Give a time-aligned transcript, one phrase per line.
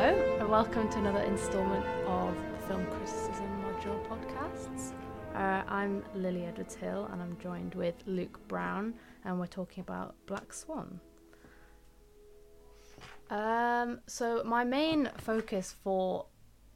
[0.00, 4.92] Hello, and welcome to another instalment of the Film Criticism Module podcasts.
[5.34, 10.14] Uh, I'm Lily Edwards Hill, and I'm joined with Luke Brown, and we're talking about
[10.26, 11.00] Black Swan.
[13.28, 16.26] Um, so, my main focus for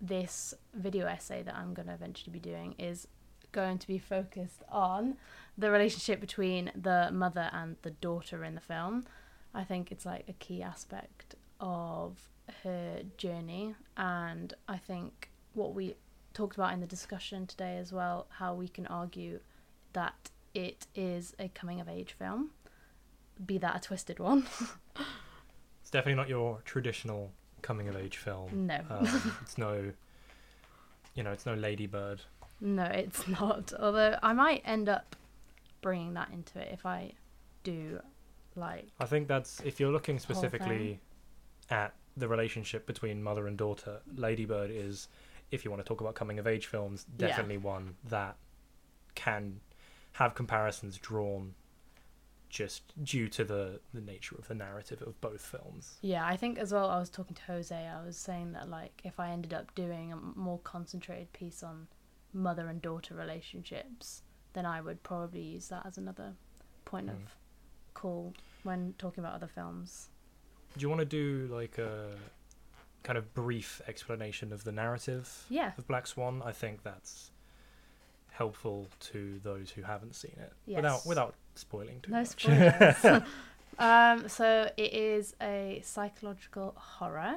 [0.00, 3.06] this video essay that I'm going to eventually be doing is
[3.52, 5.16] going to be focused on
[5.56, 9.04] the relationship between the mother and the daughter in the film.
[9.54, 12.31] I think it's like a key aspect of
[12.64, 15.94] her journey, and I think what we
[16.34, 19.40] talked about in the discussion today as well, how we can argue
[19.92, 22.50] that it is a coming of age film,
[23.44, 24.46] be that a twisted one.
[25.80, 28.66] It's definitely not your traditional coming of age film.
[28.66, 29.92] no, Um, it's no,
[31.14, 32.20] you know, it's no Lady Bird.
[32.60, 33.72] no, it's not.
[33.78, 35.16] Although I might end up
[35.82, 37.12] bringing that into it if I
[37.64, 38.00] do
[38.54, 41.00] like I think that's if you're looking specifically
[41.70, 45.08] at the relationship between mother and daughter, Lady Bird is,
[45.50, 47.28] if you want to talk about coming of age films, Yeah.
[47.28, 48.36] definitely one that
[49.14, 49.60] can
[50.12, 51.54] have comparisons drawn
[52.50, 55.96] just due to the, the nature of the narrative of both films.
[56.02, 56.90] Yeah, I think as well.
[56.90, 57.74] I was talking to Jose.
[57.74, 61.88] I was saying that like if I ended up doing a more concentrated piece on
[62.34, 66.34] mother and daughter relationships, then I would probably use that as another
[66.84, 67.12] point Mm.
[67.14, 67.36] of
[67.94, 70.10] call when talking about other films.
[70.76, 72.10] Do you want to do like a
[73.02, 76.42] kind of brief explanation of the narrative Yeah, of Black Swan?
[76.44, 77.30] I think that's
[78.30, 80.76] helpful to those who haven't seen it Yes.
[80.76, 82.28] without without spoiling too no much.
[82.42, 83.04] spoilers.
[83.78, 87.36] um, so it is a psychological horror.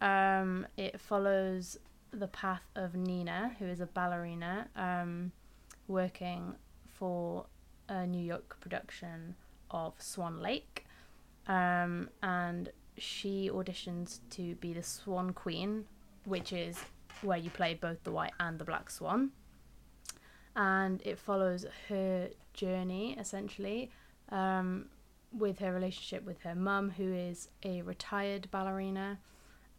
[0.00, 1.78] Um, it follows
[2.12, 5.32] the path of Nina, who is a ballerina, um,
[5.88, 6.54] working
[6.86, 7.46] for
[7.88, 9.34] a New York production
[9.70, 10.86] of Swan Lake.
[11.46, 15.84] Um, and she auditions to be the Swan Queen,
[16.24, 16.78] which is
[17.22, 19.30] where you play both the white and the black swan.
[20.54, 23.90] And it follows her journey essentially
[24.30, 24.86] um,
[25.36, 29.18] with her relationship with her mum, who is a retired ballerina,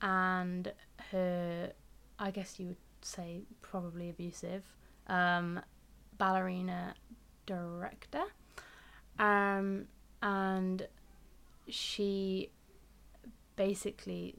[0.02, 0.72] and
[1.12, 1.72] her,
[2.20, 4.64] I guess you would say, probably abusive
[5.08, 5.60] um,
[6.18, 6.96] ballerina
[7.46, 8.24] director.
[9.20, 9.86] Um,
[10.22, 10.88] and
[11.68, 12.50] she
[13.56, 14.36] basically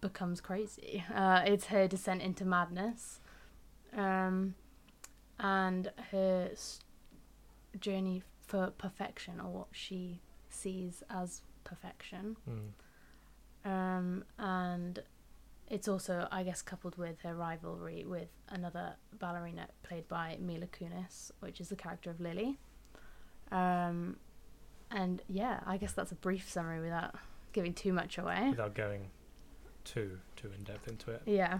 [0.00, 1.04] becomes crazy.
[1.14, 3.20] Uh, it's her descent into madness.
[3.96, 4.54] Um,
[5.38, 6.50] and her
[7.78, 12.36] journey for perfection, or what she sees as perfection.
[12.48, 13.70] Mm.
[13.70, 15.02] Um, and
[15.68, 21.30] it's also, I guess, coupled with her rivalry with another ballerina played by Mila Kunis,
[21.40, 22.58] which is the character of Lily.
[23.52, 24.16] Um,
[24.90, 27.14] and yeah, I guess that's a brief summary without
[27.52, 28.48] giving too much away.
[28.50, 29.08] without going
[29.84, 31.22] too too in depth into it.
[31.26, 31.58] Yeah,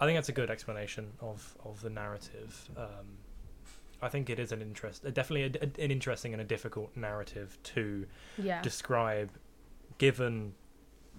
[0.00, 2.68] I think that's a good explanation of of the narrative.
[2.76, 3.18] Um,
[4.02, 6.96] I think it is an interest, uh, definitely a, a- an interesting and a difficult
[6.96, 8.06] narrative to
[8.38, 9.28] yeah, describe,
[9.98, 10.54] given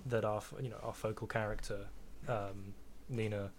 [0.07, 1.85] that our you know our focal character
[2.27, 2.73] um,
[3.09, 3.51] Nina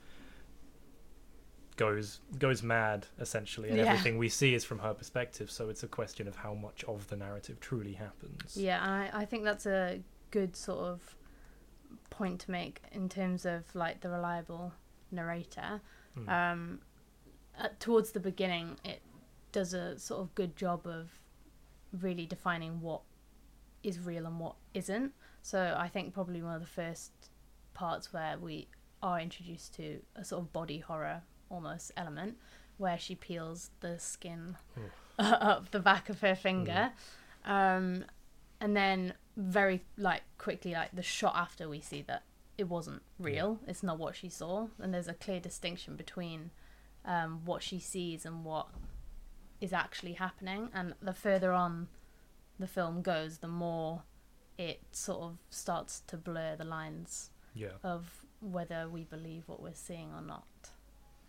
[1.76, 3.84] goes goes mad essentially, and Yeah.
[3.86, 5.50] everything we see is from her perspective.
[5.50, 8.56] So it's a question of how much of the narrative truly happens.
[8.56, 8.82] yeah.
[8.82, 10.00] And I, I think that's a
[10.30, 11.16] good sort of
[12.10, 14.72] point to make in terms of like the reliable
[15.10, 15.80] narrator.
[16.18, 16.28] Mm.
[16.28, 16.80] um,
[17.58, 19.00] uh, towards the beginning, it
[19.50, 21.10] does a sort of good job of
[22.00, 23.02] really defining what
[23.82, 25.12] is real and what isn't.
[25.42, 27.12] So I think probably one of the first
[27.74, 28.68] parts where we
[29.02, 31.22] are introduced to a sort of body horror
[31.52, 32.36] almost element,
[32.78, 34.90] where she peels the skin Oof.
[35.18, 36.92] up the back of her finger,
[37.44, 38.04] um,
[38.60, 42.24] and then very like quickly, like the shot after we see that
[42.58, 43.60] it wasn't real.
[43.66, 46.50] It's not what she saw, and there's a clear distinction between
[47.04, 48.68] um, what she sees and what
[49.60, 50.68] is actually happening.
[50.74, 51.88] And the further on
[52.58, 54.02] the film goes, the more
[54.58, 57.68] it sort of starts to blur the lines yeah.
[57.82, 60.71] of whether we believe what we're seeing or not.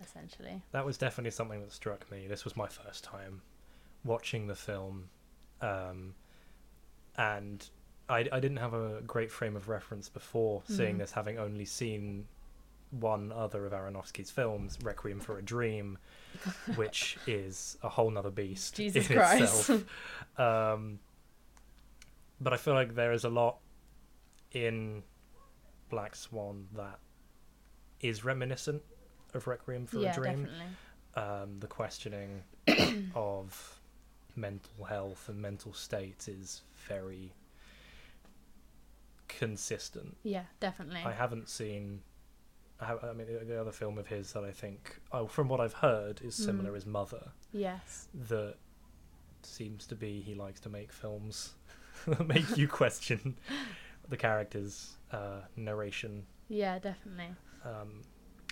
[0.04, 2.28] Essentially, That was definitely something that struck me.
[2.28, 3.42] This was my first time
[4.04, 5.10] watching the film,
[5.62, 6.14] um,
[7.18, 7.68] and
[8.10, 11.00] I, I didn't have a great frame of reference before seeing Mhm.
[11.00, 12.28] this, having only seen
[12.92, 15.98] one other of Aronofsky's films, Requiem for a Dream,
[16.76, 19.70] which is a whole nother beast Jesus in Christ.
[19.70, 19.86] itself.
[20.40, 21.00] Um,
[22.42, 23.58] but I feel like there is a lot
[24.52, 25.04] in
[25.90, 27.00] Black Swan that
[28.02, 28.84] is reminiscent
[29.36, 30.66] of Requiem for yeah, a Dream definitely.
[31.16, 32.44] um, the questioning
[33.16, 33.80] of
[34.36, 37.34] mental health and mental state is very
[39.28, 40.18] consistent.
[40.24, 41.02] Yeah, definitely.
[41.06, 42.02] I haven't seen.
[42.80, 45.48] I, have, I mean, the- the other film of his that I think, oh, from
[45.48, 46.46] what I've heard, is Mm.
[46.46, 47.32] similar is Mother.
[47.52, 48.08] yes.
[48.30, 48.56] That
[49.44, 51.54] seems to be he likes to make films
[52.08, 53.36] that make you question
[54.10, 56.26] the character's uh, narration.
[56.50, 57.36] Yeah, definitely.
[57.66, 58.02] Um,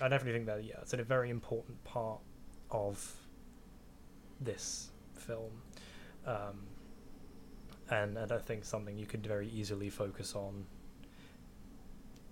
[0.01, 2.19] I definitely think that yeah, it's a very important part
[2.71, 3.15] of
[4.39, 5.61] this film,
[6.25, 6.67] um,
[7.89, 10.65] and and I think something you could very easily focus on.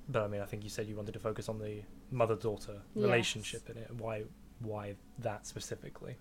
[0.08, 3.04] But I mean, I think you said you wanted to focus on the mother-daughter Yes.
[3.06, 3.92] relationship in it.
[3.94, 4.24] Why,
[4.60, 6.16] why that specifically?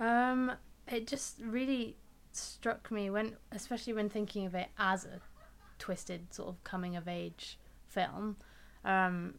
[0.00, 0.52] Um,
[0.86, 1.96] it just really
[2.32, 5.20] struck me when, especially when thinking of it as a
[5.78, 8.36] twisted sort of coming of age film.
[8.82, 9.34] Um,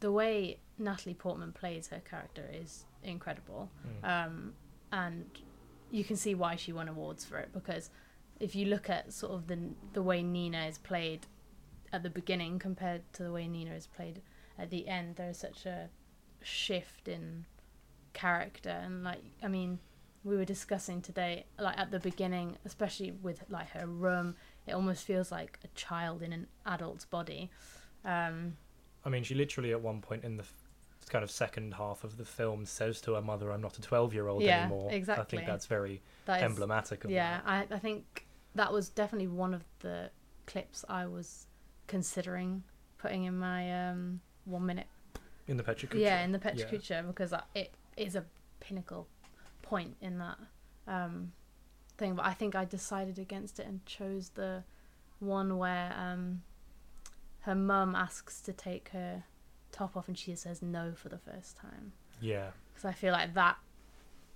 [0.00, 4.26] the way Natalie Portman plays her character is incredible, Mm.
[4.26, 4.54] um,
[4.90, 5.26] and
[5.90, 7.90] you can see why she won awards for it because
[8.40, 9.58] if you look at sort of the
[9.92, 11.26] the way Nina is played
[11.92, 14.22] at the beginning compared to the way Nina is played
[14.58, 15.90] at the end, there is such a
[16.42, 17.44] shift in
[18.12, 18.70] character.
[18.70, 19.78] And like I mean
[20.24, 24.36] we were discussing today like at the beginning especially with like her room
[24.68, 27.50] it almost feels like a child in an adult's body.
[28.04, 28.56] Um
[29.04, 30.44] I mean, she literally at one point in the
[31.08, 34.42] kind of second half of the film says to her mother, "I'm not a 12-year-old
[34.42, 35.22] Yeah, anymore." Exactly.
[35.22, 37.68] I think that's very that emblematic of yeah that.
[37.72, 40.10] I, I think that was definitely one of the
[40.44, 41.46] clips i was
[41.86, 42.62] considering
[42.98, 44.88] putting in my um one minute
[45.46, 47.02] in the Petra yeah in the Petra Yeah.
[47.02, 48.24] Because it is a
[48.60, 49.08] pinnacle
[49.62, 50.38] point in that
[50.86, 51.32] um,
[51.98, 52.14] thing.
[52.14, 54.64] But I think I decided against it and chose the
[55.18, 56.42] one where um,
[57.40, 59.24] her mum asks to take her
[59.72, 61.92] top off and she says no for the first time.
[62.20, 62.48] Yeah.
[62.72, 63.56] Because I feel like that,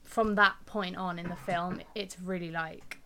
[0.02, 2.98] from that point on in the film, it's really like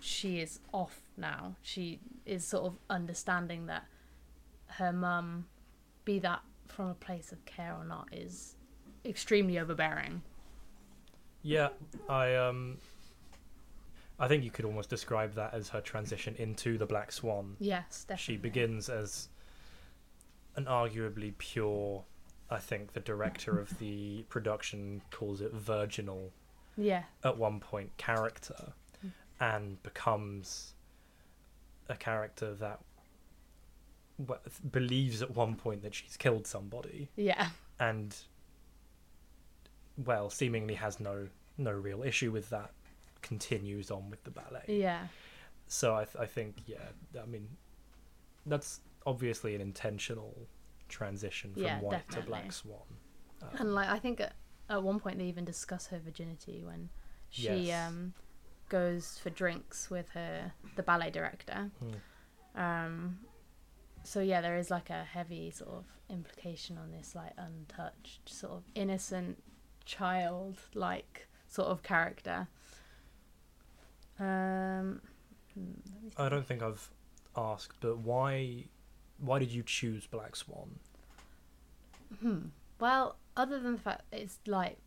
[0.00, 1.56] she is off now.
[1.62, 3.84] She is sort of understanding that
[4.66, 5.46] her mum,
[6.04, 8.54] be that from a place of care or not, is
[9.04, 10.22] extremely overbearing.
[11.42, 11.68] Yeah,
[12.08, 12.78] I um,
[14.18, 17.56] I think you could almost describe that as her transition into the Black Swan.
[17.60, 18.34] Yes, definitely.
[18.34, 19.28] She begins as
[20.58, 22.04] an arguably pure.
[22.50, 26.32] I think the director of the production calls it virginal
[26.76, 28.72] Yeah, at one point character,
[29.40, 30.74] and becomes
[31.88, 32.80] a character that
[34.18, 34.40] w-
[34.72, 37.08] believes at one point that she's killed somebody.
[37.16, 38.16] Yeah, and
[39.96, 42.70] well seemingly has no no real issue with that
[43.22, 44.64] continues on with the ballet.
[44.68, 45.08] Yeah,
[45.66, 46.78] so i, th- I think yeah
[47.22, 47.46] i mean
[48.46, 50.34] that's obviously an intentional
[50.88, 52.86] transition from Yeah, white to black swan
[53.42, 54.34] Um, and like I think at,
[54.68, 56.90] at one point they even discuss her virginity when
[57.30, 57.88] she Yes.
[57.88, 58.14] um
[58.68, 61.70] goes for drinks with her the ballet director.
[61.80, 62.60] hmm.
[62.60, 63.20] Um,
[64.02, 68.52] so yeah, there is like a heavy sort of implication on this like untouched, sort
[68.52, 69.42] of innocent
[69.86, 72.48] child like sort of character.
[74.20, 75.00] Um,
[75.54, 75.70] hmm,
[76.16, 76.90] i don't think i've
[77.36, 78.64] asked but why
[79.18, 80.78] why did you choose black swan
[82.20, 82.46] Hmm.
[82.80, 84.78] Well, other than the fact it's like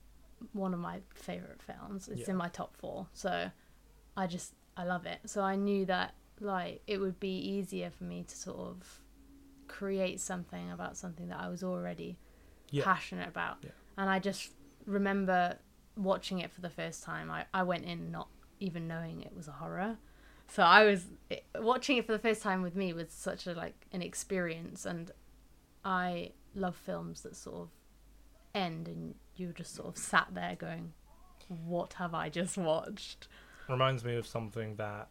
[0.53, 2.31] one of my favorite films, it's Yeah.
[2.31, 3.07] in my top four.
[3.13, 3.51] So
[4.17, 5.19] I just I love it.
[5.25, 9.01] So I knew that like it would be easier for me to sort of
[9.67, 12.17] create something about something that I was already
[12.71, 12.83] Yeah.
[12.83, 13.57] passionate about.
[13.63, 13.71] Yeah.
[13.97, 14.53] And I just
[14.85, 15.59] remember
[15.95, 17.29] watching it for the first time.
[17.29, 19.97] I, I went in not even knowing it was a horror.
[20.51, 21.05] So I was
[21.55, 25.09] watching it for the first time with me was such a like an experience and
[25.85, 27.69] I love films that sort of
[28.53, 30.91] end and you're just sort of sat there going
[31.47, 33.27] what have I just watched?
[33.69, 35.07] reminds me of something that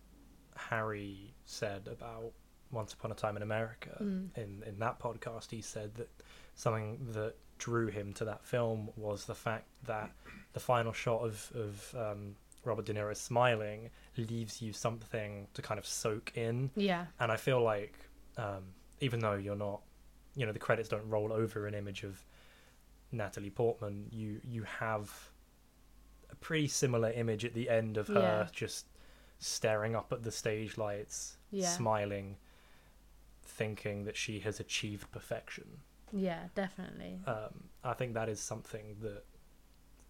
[0.57, 2.33] Harry said about
[2.71, 3.97] Once Upon a Time in America.
[4.01, 4.37] Mm.
[4.37, 6.11] In in that podcast, he said that
[6.55, 10.11] something that drew him to that film was the fact that
[10.53, 15.79] the final shot of of um, Robert De Niro smiling leaves you something to kind
[15.79, 17.07] of soak in, Yeah.
[17.19, 17.95] and I feel like
[18.37, 18.65] um,
[19.01, 19.81] even though you're not,
[20.35, 22.25] you know, the credits don't roll over an image of
[23.13, 25.13] Natalie Portman, you you have
[26.31, 28.49] a pretty similar image at the end of her Yeah.
[28.53, 28.87] just
[29.39, 31.69] staring up at the stage lights, Yeah.
[31.69, 32.37] smiling,
[33.43, 35.81] thinking that she has achieved perfection.
[36.13, 37.21] Yeah, definitely.
[37.27, 39.25] Um, I think that is something that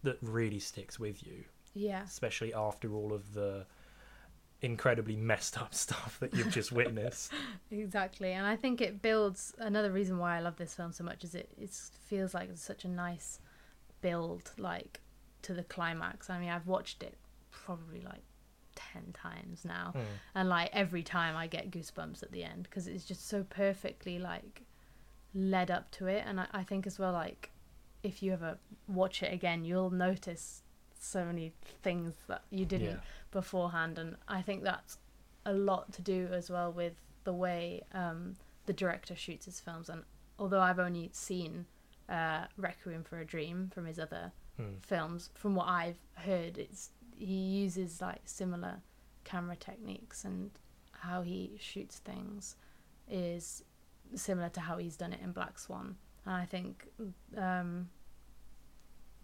[0.03, 2.03] that really sticks with you, Yeah.
[2.03, 3.65] especially after all of the
[4.61, 7.31] incredibly messed up stuff that you've just witnessed.
[7.71, 9.53] Exactly, and I think it builds.
[9.57, 11.71] Another reason why I love this film so much is it it
[12.05, 13.39] feels like it's such a nice
[14.01, 14.99] build, like
[15.43, 16.29] to the climax.
[16.29, 17.17] I mean, I've watched it
[17.49, 18.23] probably like
[18.75, 20.01] 10 times now Mm.
[20.35, 24.17] and like every time i get goosebumps at the end because it's just so perfectly
[24.17, 24.61] like
[25.35, 27.51] led up to it and I, I think as well like
[28.01, 30.60] if you ever watch it again you'll notice
[31.03, 32.99] so many things that you didn't Yeah.
[33.31, 34.97] beforehand and i think that's
[35.45, 36.93] a lot to do as well with
[37.23, 38.35] the way um,
[38.67, 40.03] the director shoots his films and
[40.37, 41.65] although i've only seen
[42.07, 44.83] uh, requiem for a dream from his other Mm.
[44.85, 48.81] films from what i've heard it's he uses like similar
[49.23, 50.51] camera techniques and
[50.91, 52.57] how he shoots things
[53.09, 53.63] is
[54.13, 56.85] similar to how he's done it in black swan and i think
[57.37, 57.89] um,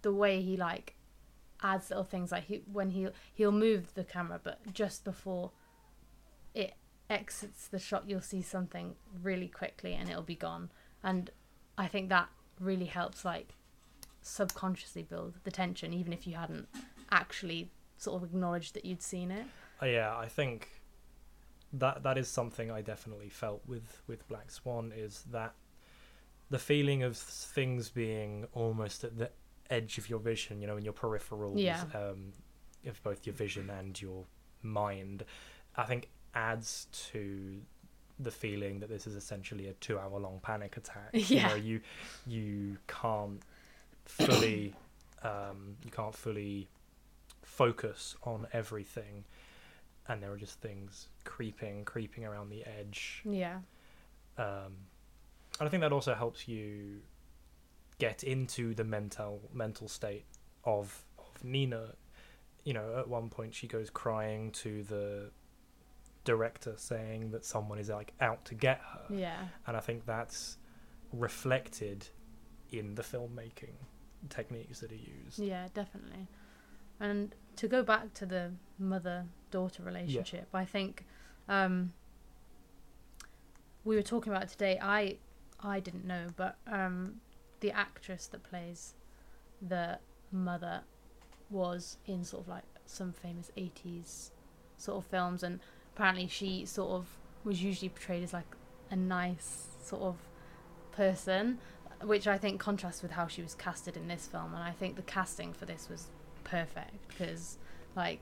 [0.02, 0.96] the way he like
[1.62, 5.52] adds little things like he when he he'll move the camera but just before
[6.54, 6.76] it
[7.10, 10.70] exits the shot you'll see something really quickly and it'll be gone.
[11.04, 11.30] And
[11.78, 13.54] i think that really helps like
[14.22, 16.68] subconsciously build the tension even if you hadn't
[17.12, 19.46] actually sort of acknowledged that you'd seen it.
[19.82, 20.70] Uh, yeah, I think
[21.74, 25.54] that that is something I definitely felt with with Black Swan is that
[26.50, 29.32] the feeling of things being almost at the
[29.70, 31.84] edge of your vision, you know, in your peripherals, Yeah.
[31.94, 32.34] um,
[32.86, 34.26] of both your vision and your
[34.62, 35.24] mind,
[35.76, 37.62] I think adds to
[38.20, 41.10] the feeling that this is essentially a two-hour-long panic attack.
[41.14, 41.48] You Yeah.
[41.50, 41.82] know, you
[42.26, 43.42] you can't
[44.06, 44.74] fully
[45.24, 46.68] um, you can't fully
[47.44, 49.24] focus on everything
[50.08, 53.60] and there are just things creeping creeping around the edge yeah
[54.38, 54.74] um,
[55.60, 57.00] and i think that also helps you
[58.00, 60.26] get into the mental mental state
[60.64, 61.94] of of nina.
[62.64, 65.32] You know at one point she goes crying to the
[66.26, 69.16] director saying that someone is like out to get her.
[69.16, 69.48] Yeah.
[69.66, 70.58] And i think that's
[71.14, 72.06] reflected
[72.72, 73.76] in the filmmaking
[74.30, 75.40] techniques that are used.
[75.40, 76.28] Yeah, definitely.
[77.00, 81.06] And to go back to the mother daughter relationship, I think
[81.48, 81.94] um,
[83.86, 84.80] we were talking about today.
[84.82, 85.18] I
[85.62, 87.22] I didn't know, but um,
[87.60, 88.94] the actress that plays
[89.62, 90.00] the
[90.32, 90.82] mother
[91.50, 94.32] was in sort of like some famous 80s
[94.78, 95.60] sort of films and
[95.96, 97.08] apparently she sort of
[97.44, 98.56] was usually portrayed as like
[98.92, 100.16] a nice sort of
[100.92, 101.58] person
[102.04, 104.96] which I think contrasts with how she was casted in this film, and I think
[104.96, 106.08] the casting for this was
[106.44, 107.58] perfect because,
[107.96, 108.20] like,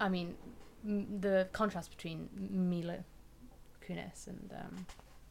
[0.00, 0.36] I mean,
[0.84, 2.98] the contrast between Mila
[3.86, 4.86] Kunis and um,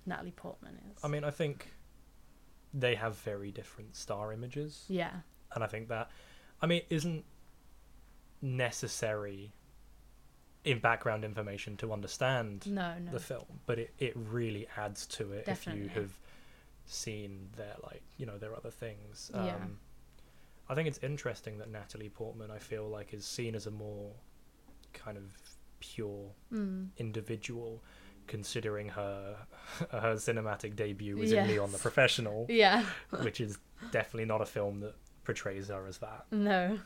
[0.05, 1.03] Natalie Portman is.
[1.03, 1.69] i mean i think
[2.79, 5.11] they have very different star images yeah,
[5.53, 6.09] and I think that,
[6.61, 7.23] I mean, isn't
[8.41, 9.51] necessary
[10.63, 15.31] in background information to understand no, no, the film, but it, it really adds to
[15.31, 15.85] it Definitely.
[15.85, 16.11] if you have
[16.85, 19.31] seen their like you know their other things.
[19.33, 19.55] Yeah.
[19.55, 19.79] Um,
[20.69, 24.11] I think it's interesting that Natalie Portman, I feel like, is seen as a more
[24.93, 25.23] kind of
[25.79, 26.87] pure mm.
[26.97, 27.81] individual,
[28.27, 29.37] considering her
[29.91, 32.83] her cinematic debut was in Leon the Professional, yeah,
[33.21, 33.57] which is
[33.91, 36.25] definitely not a film that portrays her as that.
[36.31, 36.79] no,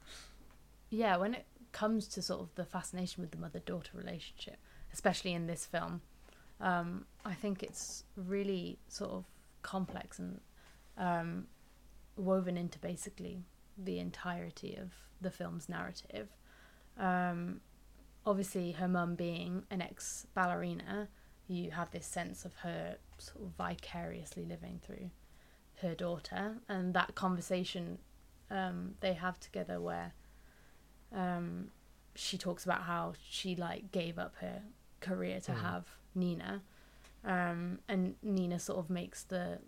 [0.90, 1.16] yeah.
[1.16, 4.56] When it comes to sort of the fascination with the mother-daughter relationship,
[4.92, 6.00] especially in this film,
[6.60, 9.24] um, I think it's really sort of
[9.62, 10.40] complex and
[10.98, 11.46] um,
[12.16, 13.44] woven into basically
[13.78, 16.28] the entirety of the film's narrative.
[16.98, 17.60] Um,
[18.26, 21.08] obviously, her mum being an ex ballerina,
[21.48, 25.10] you have this sense of her sort of vicariously living through
[25.82, 27.98] her daughter, and that conversation
[28.50, 30.12] um, they have together where
[31.12, 31.70] um,
[32.14, 34.62] she talks about how she like gave up her
[35.00, 35.60] career to Mm.
[35.62, 35.84] have
[36.14, 36.62] Nina,
[37.24, 39.58] um, and Nina sort of makes the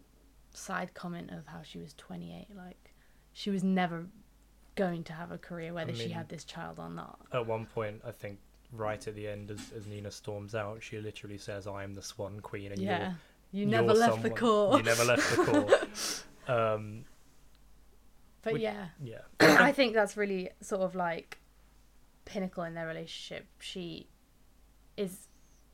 [0.54, 2.92] side comment of how she was 28, like
[3.32, 4.06] she was never
[4.74, 7.20] going to have a career whether she mean- had this child or not.
[7.32, 8.38] At one point, I think
[8.72, 12.02] right at the end, as, as Nina storms out, she literally says, "I am the
[12.02, 13.14] Swan Queen, and yeah,
[13.50, 14.78] you never left the court.
[14.78, 17.04] You never left the court." um,
[18.42, 21.38] but yeah, yeah, I think that's really sort of like
[22.24, 23.46] pinnacle in their relationship.
[23.58, 24.08] She
[24.96, 25.28] is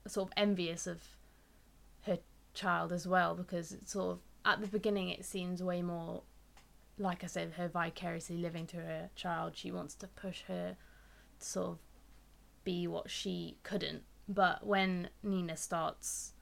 [0.06, 1.02] sort of envious of
[2.02, 2.18] her
[2.54, 6.22] child as well because it's sort of at the beginning it seems way more
[6.98, 9.52] like I said, her vicariously living through her child.
[9.56, 10.76] She wants to push her
[11.40, 11.78] to sort of
[12.64, 14.02] be what she couldn't.
[14.28, 16.32] But when Nina starts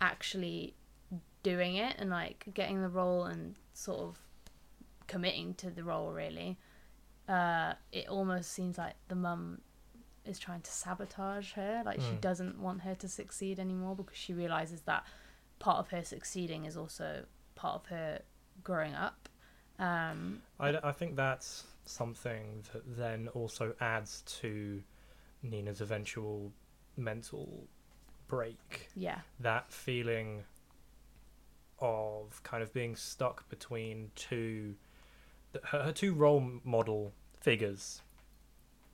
[0.00, 0.74] actually
[1.42, 4.18] doing it and like getting the role and sort of
[5.06, 6.58] committing to the role really
[7.28, 9.60] uh it almost seems like the mum
[10.26, 12.20] is trying to sabotage her like she Mm.
[12.20, 15.04] doesn't want her to succeed anymore because she realizes that
[15.58, 18.20] part of her succeeding is also part of her
[18.62, 19.28] growing up
[19.78, 24.82] um I, I think that's something that then also adds to
[25.42, 26.52] Nina's eventual
[26.96, 27.66] mental
[28.26, 28.88] break.
[28.94, 29.20] Yeah.
[29.40, 30.44] That feeling
[31.80, 34.74] of kind of being stuck between two
[35.64, 38.02] her, her two role model figures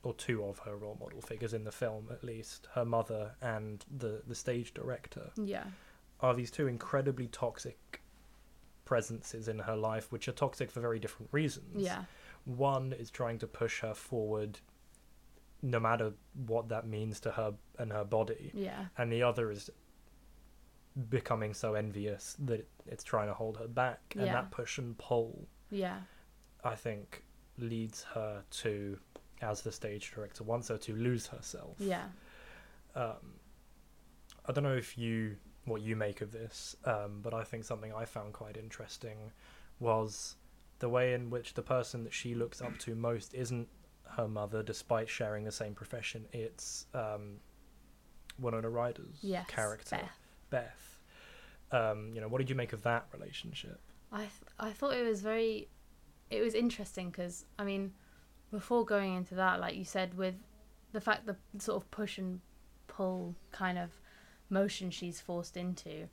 [0.03, 3.85] or two of her role model figures in the film at least her mother and
[3.99, 5.65] the the stage director Yeah.
[6.21, 8.03] are these two incredibly toxic
[8.85, 12.05] presences in her life which are toxic for very different reasons Yeah.
[12.45, 14.59] one is trying to push her forward
[15.63, 16.13] no matter
[16.47, 18.87] what that means to her and her body Yeah.
[18.99, 19.71] and the other is
[21.11, 24.33] becoming so envious that it's trying to hold her back and Yeah.
[24.35, 26.03] that push and pull Yeah.
[26.63, 27.25] i think
[27.59, 28.99] leads her to
[29.41, 32.09] as the stage director wants her to lose herself Yeah.
[32.95, 33.35] um,
[34.47, 37.93] i don't know if you what you make of this um, but i think something
[37.95, 39.17] i found quite interesting
[39.81, 40.37] was
[40.81, 43.69] the way in which the person that she looks up to most isn't
[44.17, 47.37] her mother despite sharing the same profession it's um,
[48.39, 49.47] winona ryder's Yes.
[49.49, 50.11] character Beth.
[50.51, 51.01] Beth.
[51.73, 53.81] Um, you know, what did you make of that relationship?
[54.13, 54.31] I th-
[54.61, 55.69] I thought it was very,
[56.31, 57.93] it was interesting because I mean,
[58.53, 60.35] before going into that, like you said, with
[60.93, 62.41] the fact the sort of push and
[62.87, 63.91] pull kind of
[64.55, 66.09] motion she's forced into,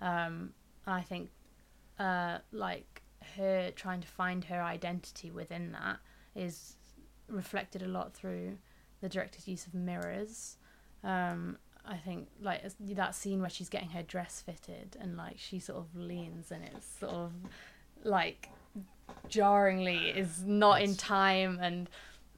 [0.00, 0.52] um,
[0.86, 1.30] I think,
[1.98, 3.02] uh, like
[3.36, 5.98] her trying to find her identity within that
[6.34, 6.76] is
[7.28, 8.58] reflected a lot through
[9.00, 10.56] the director's use of mirrors.
[11.02, 15.58] Um, I think like that scene where she's getting her dress fitted and like she
[15.58, 17.32] sort of leans and it's sort of
[18.02, 18.48] like
[19.28, 21.88] jarringly is not in time and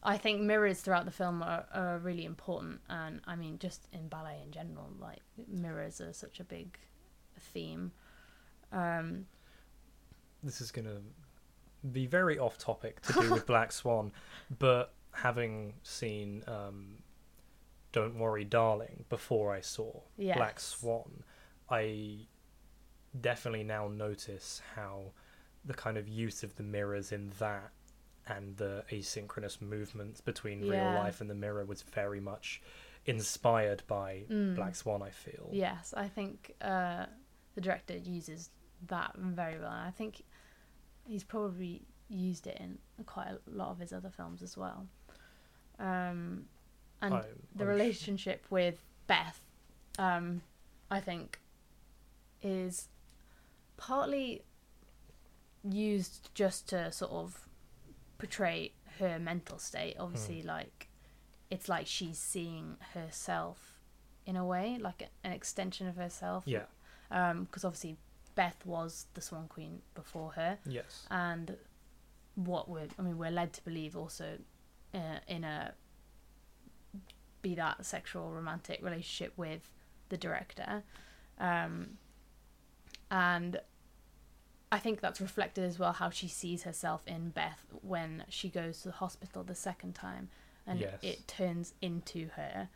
[0.06, 4.08] I think mirrors throughout the film are, are really important and I mean just in
[4.08, 6.78] ballet in general like mirrors are such a big
[7.38, 7.92] theme.
[8.72, 9.26] Um
[10.42, 11.02] This is going to
[11.92, 14.12] be very off topic to do with Black Swan,
[14.58, 17.02] but having seen um,
[17.92, 20.00] Don't Worry, Darling before I saw
[20.36, 21.22] Black Swan,
[21.70, 22.26] I
[23.20, 25.12] definitely now notice how
[25.64, 27.72] the kind of use of the mirrors in that
[28.26, 32.60] and the asynchronous movements between real life and the mirror was very much
[33.06, 34.56] inspired by Mm.
[34.56, 35.48] Black Swan, I feel.
[35.52, 37.06] Yes, I think uh,
[37.54, 38.50] the director uses
[38.88, 39.70] that very well.
[39.70, 40.22] And I think
[41.04, 44.86] he's probably used it in quite a lot of his other films as well.
[45.78, 46.46] Um,
[47.00, 49.40] and I'm- the relationship with Beth,
[49.98, 50.42] um,
[50.90, 51.38] I think,
[52.42, 52.88] is
[53.76, 54.42] partly
[55.62, 57.48] used just to sort of
[58.18, 59.96] portray her mental state.
[59.98, 60.88] Obviously, like
[61.50, 63.78] it's like she's seeing herself
[64.24, 66.44] in a way, like a- an extension of herself.
[66.46, 66.64] Yeah.
[67.08, 67.96] Because obviously,
[68.34, 71.06] Beth was the Swan Queen before her, Yes.
[71.10, 71.56] and
[72.34, 74.38] what we're I mean we're led to believe also
[74.92, 75.72] uh, in a
[77.40, 79.70] be that sexual romantic relationship with
[80.10, 80.82] the director
[81.38, 81.96] um
[83.10, 83.58] and
[84.72, 88.80] I think that's reflected as well how she sees herself in Beth when she goes
[88.82, 90.28] to the hospital the second time
[90.66, 90.98] and Yes.
[91.02, 92.68] it turns into her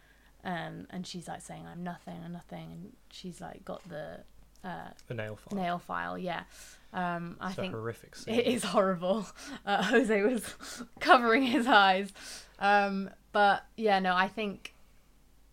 [0.45, 4.21] um and she's like saying I'm nothing I'm nothing and she's like got the
[4.65, 5.59] uh The nail file.
[5.59, 6.45] nail file yeah
[6.93, 8.35] um I It's a think horrific scene.
[8.35, 9.27] it is horrible.
[9.67, 10.55] Uh, Jose was
[11.01, 12.13] covering his eyes.
[12.59, 14.75] Um, but yeah, no, I think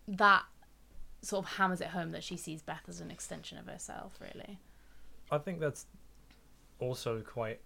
[0.08, 0.44] that
[1.22, 4.58] sort of hammers it home that she sees Beth as an extension of herself, really.
[5.30, 5.84] I think that's
[6.80, 7.60] also quite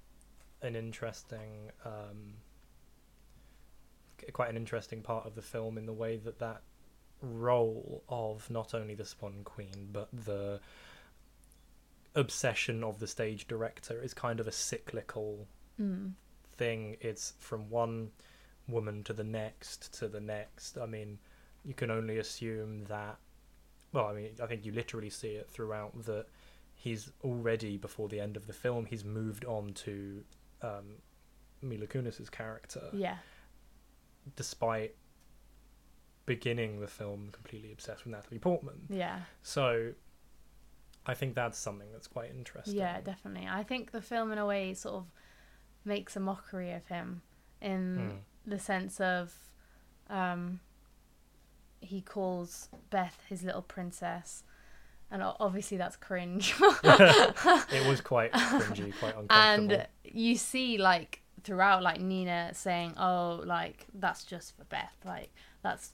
[0.62, 2.35] an interesting, um,
[4.33, 6.62] quite an interesting part of the film in the way that that
[7.20, 10.61] role of not only the Swan Queen but the
[12.14, 15.46] obsession of the stage director is kind of a cyclical
[15.81, 16.12] Mm.
[16.53, 16.96] thing.
[17.01, 18.12] It's from one
[18.68, 20.77] woman to the next to the next.
[20.79, 21.18] I mean,
[21.64, 23.18] you can only assume that.
[23.92, 26.27] Well, I mean, I think you literally see it throughout that
[26.82, 28.86] he's already before the end of the film.
[28.86, 30.24] He's moved on to
[30.62, 30.96] um,
[31.62, 33.18] Mila Kunis's character, Yeah,
[34.34, 34.96] despite
[36.26, 38.80] beginning the film completely obsessed with Natalie Portman.
[38.88, 39.92] yeah, So,
[41.06, 42.74] I think that's something that's quite interesting.
[42.76, 43.48] yeah, definitely.
[43.48, 45.06] I think the film, in a way, sort of
[45.84, 47.22] makes a mockery of him
[47.60, 48.50] in Mm.
[48.50, 49.32] the sense of
[50.10, 50.58] um,
[51.80, 54.42] he calls Beth his little princess.
[55.12, 56.55] And obviously that's cringe.
[56.85, 59.29] it was quite cringy, quite uncomfortable.
[59.77, 65.29] and you see like throughout like nina saying oh like that's just for beth like
[65.62, 65.90] that's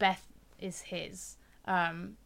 [0.00, 0.26] beth
[0.58, 1.36] is his
[1.66, 2.16] um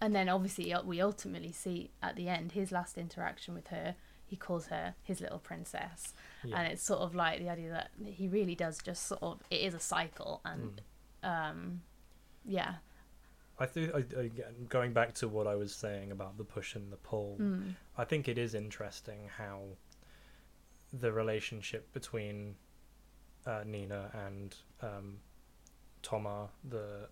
[0.00, 3.94] and then obviously we ultimately see at the end his last interaction with her
[4.26, 6.12] he calls her his little princess
[6.44, 6.58] Yeah.
[6.58, 9.60] and it's sort of like the idea that he really does just sort of it
[9.60, 10.80] is a cycle and
[11.24, 11.50] Mm.
[11.50, 11.82] um,
[12.44, 12.74] yeah.
[13.62, 16.96] I think again going back to what I was saying about the push and the
[16.96, 17.36] pull.
[17.40, 17.76] Mm.
[17.96, 19.60] I think it is interesting how
[20.92, 22.56] the relationship between
[23.46, 25.18] uh, Nina and um,
[26.02, 27.08] Toma, the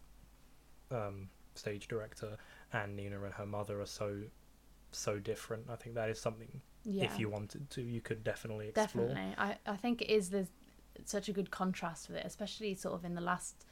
[0.90, 2.36] um, stage director,
[2.72, 4.20] and Nina and her mother are so
[4.90, 5.66] so different.
[5.70, 6.60] I think that is something.
[6.84, 7.04] Yeah.
[7.04, 9.08] If you wanted to, you could definitely explore.
[9.08, 9.34] Definitely.
[9.38, 10.48] I, I think it is there's
[11.04, 13.66] such a good contrast with it, especially sort of in the last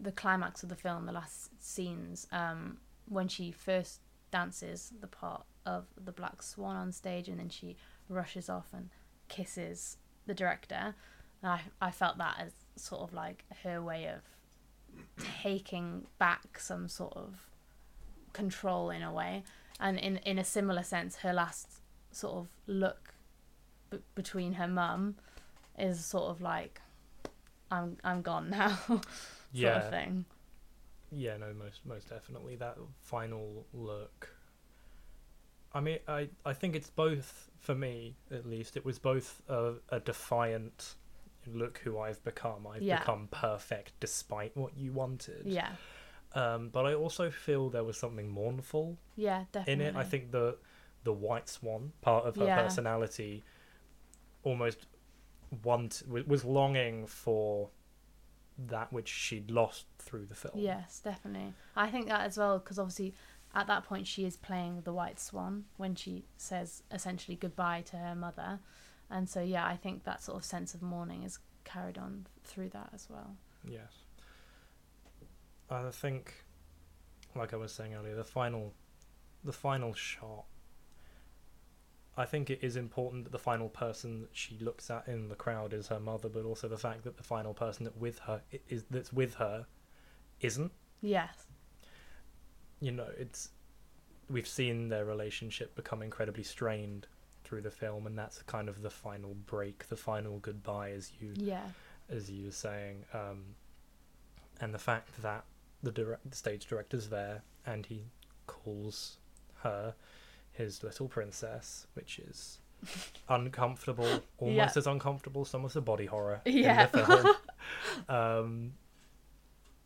[0.00, 2.78] the climax of the film, the last scenes, um,
[3.08, 7.76] when she first dances the part of the black swan on stage and then she
[8.08, 8.90] rushes off and
[9.28, 10.94] kisses the director.
[11.42, 14.22] And I I felt that as sort of like her way of
[15.42, 17.48] taking back some sort of
[18.32, 19.44] control in a way.
[19.80, 21.80] And in in a similar sense, her last
[22.10, 23.14] sort of look
[23.90, 25.16] b- between her mum
[25.78, 26.80] is sort of like
[27.70, 28.78] I'm I'm gone now
[29.54, 30.24] sort yeah, of thing.
[31.10, 34.30] yeah, no, most most definitely that final look.
[35.72, 38.76] I mean, I I think it's both for me at least.
[38.76, 40.94] It was both a, a defiant
[41.46, 42.66] look who I've become.
[42.66, 42.98] I've Yeah.
[42.98, 45.46] become perfect despite what you wanted.
[45.46, 45.70] Yeah.
[46.34, 49.86] Um, but I also feel there was something mournful Yeah, definitely.
[49.86, 49.96] in it.
[49.98, 50.56] I think the
[51.04, 52.62] the white swan part of her Yeah.
[52.62, 53.44] personality
[54.42, 54.86] almost
[55.62, 57.70] want was longing for
[58.58, 60.54] that which she'd lost through the film.
[60.56, 61.54] Yes, definitely.
[61.74, 63.14] I think that as well because obviously
[63.54, 67.96] at that point she is playing the white swan when she says essentially goodbye to
[67.96, 68.60] her mother,
[69.10, 72.68] and so yeah, I think that sort of sense of mourning is carried on through
[72.70, 73.36] that as well.
[73.66, 73.92] Yes.
[75.70, 76.44] I think,
[77.34, 78.74] like I was saying earlier, the final,
[79.42, 80.44] the final shot.
[82.16, 85.34] I think it is important that the final person that she looks at in the
[85.34, 88.42] crowd is her mother, but also the fact that the final person that with her
[88.68, 89.66] is that's with her,
[90.40, 90.70] isn't.
[91.00, 91.46] Yes.
[92.80, 93.50] You know, it's
[94.30, 97.06] we've seen their relationship become incredibly strained
[97.42, 101.32] through the film, and that's kind of the final break, the final goodbye, as you
[101.36, 101.66] Yeah.
[102.08, 103.56] as you were saying, um,
[104.60, 105.44] and the fact that
[105.82, 108.04] the direct, the stage director's there and he
[108.46, 109.18] calls
[109.62, 109.94] her
[110.54, 112.58] his little princess, which is
[113.28, 114.78] uncomfortable, almost Yeah.
[114.80, 116.86] as uncomfortable as some of the body horror Yeah.
[116.86, 117.34] in the film.
[118.08, 118.72] um,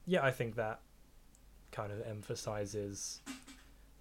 [0.06, 0.80] yeah, I think that
[1.72, 3.20] kind of emphasizes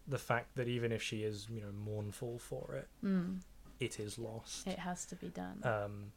[0.08, 3.42] the fact that even if she is, you know, mournful for it, Mm.
[3.80, 4.66] it is lost.
[4.68, 6.12] It has to be done Um,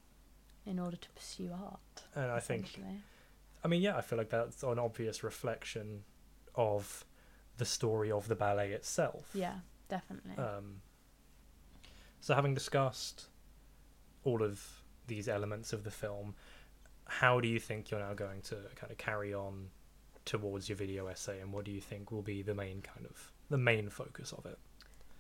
[0.65, 2.05] in order to pursue art.
[2.15, 2.81] and I think.
[3.65, 6.05] I mean, yeah, I feel like that's an obvious reflection
[6.55, 7.05] of
[7.59, 9.29] the story of the ballet itself.
[9.35, 9.59] Yeah,
[9.91, 10.43] definitely.
[10.43, 10.81] Um,
[12.21, 13.27] so, having discussed
[14.25, 14.63] all of
[15.07, 16.35] these elements of the film,
[17.07, 19.69] how do you think you're now going to kind of carry on
[20.25, 23.33] towards your video essay, and what do you think will be the main kind of
[23.51, 24.59] the main focus of it?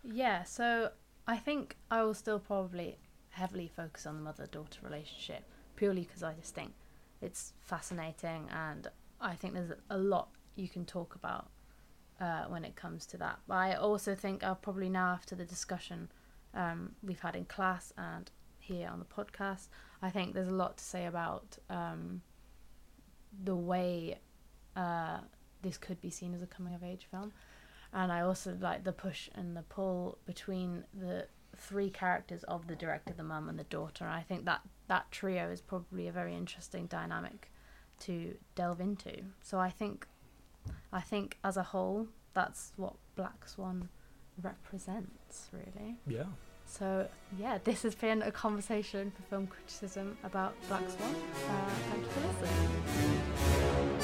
[0.04, 0.90] Yeah, so
[1.26, 2.98] I think I will still probably
[3.30, 5.44] heavily focus on the mother daughter relationship
[5.76, 6.72] purely because I just think
[7.20, 8.88] it's fascinating and
[9.20, 11.48] I think there's a lot you can talk about
[12.20, 13.38] uh, when it comes to that.
[13.48, 16.11] But I also think I'll probably now, after the discussion
[16.54, 19.68] um, we've had in class and here on the podcast,
[20.02, 22.22] I think there's a lot to say about um,
[23.44, 24.18] the way
[24.76, 25.18] uh,
[25.62, 27.33] this could be seen as a coming of age film
[27.92, 32.76] and I also like the push and the pull between the three characters of the
[32.76, 34.06] director, the mum, and the daughter.
[34.06, 37.50] I think that that trio is probably a very interesting dynamic
[38.00, 39.24] to delve into.
[39.42, 40.06] So I think,
[40.92, 43.88] I think as a whole, that's what Black Swan
[44.42, 45.96] represents, really.
[46.07, 46.25] Yeah.
[46.66, 51.14] So yeah, this has been a conversation for film criticism about Black Swan.
[51.49, 53.99] Uh, thank you for listening.